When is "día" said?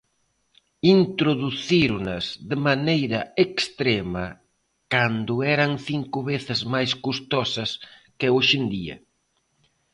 8.75-8.95